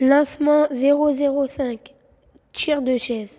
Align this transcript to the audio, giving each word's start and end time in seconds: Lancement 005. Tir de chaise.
Lancement 0.00 0.66
005. 0.72 1.94
Tir 2.54 2.80
de 2.80 2.96
chaise. 2.96 3.38